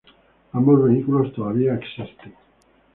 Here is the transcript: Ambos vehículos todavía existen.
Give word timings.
Ambos 0.53 0.83
vehículos 0.83 1.31
todavía 1.31 1.75
existen. 1.75 2.33